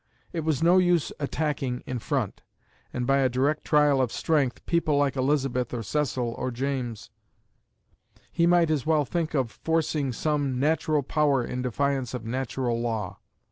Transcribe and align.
It 0.33 0.39
was 0.39 0.63
no 0.63 0.79
use 0.79 1.11
attacking 1.19 1.81
in 1.85 1.99
front, 1.99 2.41
and 2.91 3.05
by 3.05 3.19
a 3.19 3.29
direct 3.29 3.63
trial 3.65 4.01
of 4.01 4.11
strength, 4.11 4.65
people 4.65 4.97
like 4.97 5.15
Elizabeth 5.15 5.75
or 5.75 5.83
Cecil 5.83 6.33
or 6.39 6.49
James; 6.49 7.11
he 8.31 8.47
might 8.47 8.71
as 8.71 8.83
well 8.83 9.05
think 9.05 9.35
of 9.35 9.51
forcing 9.51 10.11
some 10.11 10.59
natural 10.59 11.03
power 11.03 11.45
in 11.45 11.61
defiance 11.61 12.15
of 12.15 12.25
natural 12.25 12.81
law. 12.81 13.19